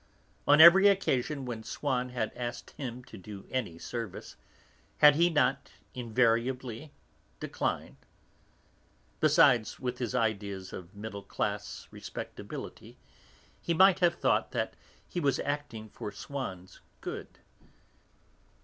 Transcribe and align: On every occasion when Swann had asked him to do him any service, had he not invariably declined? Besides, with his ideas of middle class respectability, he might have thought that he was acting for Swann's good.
On 0.47 0.59
every 0.59 0.87
occasion 0.87 1.45
when 1.45 1.61
Swann 1.61 2.09
had 2.09 2.31
asked 2.35 2.71
him 2.71 3.03
to 3.03 3.19
do 3.19 3.41
him 3.41 3.49
any 3.51 3.77
service, 3.77 4.35
had 4.97 5.13
he 5.15 5.29
not 5.29 5.69
invariably 5.93 6.91
declined? 7.39 7.97
Besides, 9.19 9.79
with 9.79 9.99
his 9.99 10.15
ideas 10.15 10.73
of 10.73 10.95
middle 10.95 11.21
class 11.21 11.87
respectability, 11.91 12.97
he 13.61 13.75
might 13.75 13.99
have 13.99 14.15
thought 14.15 14.53
that 14.53 14.73
he 15.07 15.19
was 15.19 15.37
acting 15.41 15.87
for 15.91 16.11
Swann's 16.11 16.81
good. 17.01 17.37